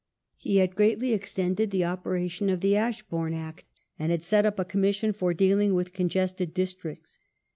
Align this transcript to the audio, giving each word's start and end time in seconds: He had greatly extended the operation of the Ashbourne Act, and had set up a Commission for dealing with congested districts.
He 0.35 0.55
had 0.55 0.75
greatly 0.75 1.13
extended 1.13 1.69
the 1.69 1.85
operation 1.85 2.49
of 2.49 2.61
the 2.61 2.75
Ashbourne 2.75 3.35
Act, 3.35 3.65
and 3.99 4.09
had 4.09 4.23
set 4.23 4.47
up 4.47 4.57
a 4.57 4.65
Commission 4.65 5.13
for 5.13 5.31
dealing 5.31 5.75
with 5.75 5.93
congested 5.93 6.55
districts. 6.55 7.19